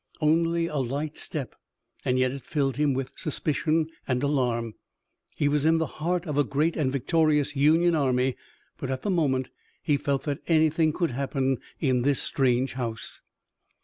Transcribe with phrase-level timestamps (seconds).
[0.19, 1.53] Only a light step,
[2.03, 4.73] and yet it filled him with suspicion and alarm.
[5.35, 8.35] He was in the heart of a great and victorious Union army,
[8.79, 9.51] but at the moment
[9.83, 13.21] he felt that anything could happen in this strange house.